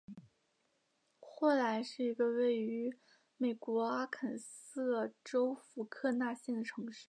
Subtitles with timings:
[1.19, 2.97] 霍兰是一个位于
[3.37, 6.99] 美国阿肯色州福克纳县的城市。